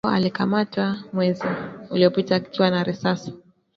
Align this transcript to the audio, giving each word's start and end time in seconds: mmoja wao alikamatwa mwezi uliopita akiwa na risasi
mmoja 0.03 0.11
wao 0.13 0.23
alikamatwa 0.23 1.03
mwezi 1.13 1.43
uliopita 1.91 2.35
akiwa 2.35 2.69
na 2.69 2.83
risasi 2.83 3.33